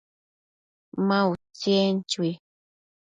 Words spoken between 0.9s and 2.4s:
Ma utsi, en chui